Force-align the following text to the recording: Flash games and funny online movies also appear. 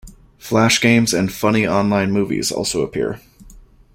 Flash 0.39 0.81
games 0.81 1.13
and 1.13 1.31
funny 1.31 1.67
online 1.67 2.09
movies 2.11 2.51
also 2.51 2.81
appear. 2.81 3.21